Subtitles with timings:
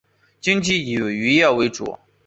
[0.39, 1.95] 经济以渔业为主。